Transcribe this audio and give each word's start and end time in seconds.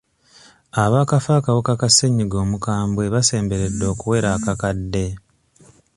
Abaakafa 0.83 1.31
akawuka 1.39 1.73
ka 1.81 1.87
ssennyiga 1.91 2.37
omukwambwe 2.43 3.03
basemberedde 3.13 3.85
okuwera 3.93 4.27
akakadde. 4.37 5.05